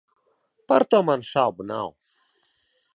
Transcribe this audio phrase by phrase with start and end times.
[0.67, 1.87] Par to man šaubu nav.